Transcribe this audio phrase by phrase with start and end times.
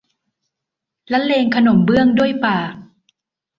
[1.11, 2.73] ละเลงขนมเบื้องด้วยปาก